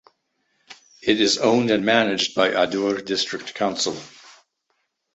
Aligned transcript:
It 1.03 1.21
is 1.21 1.37
owned 1.37 1.69
and 1.69 1.85
managed 1.85 2.33
by 2.33 2.49
Adur 2.49 3.05
District 3.05 3.53
Council. 3.53 3.95